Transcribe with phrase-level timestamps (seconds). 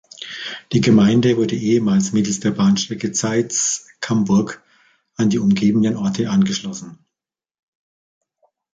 [0.71, 4.63] Die Gemeinde wurde ehemals mittels der Bahnstrecke Zeitz–Camburg
[5.15, 7.05] an die umgebenden Orte angeschlossen.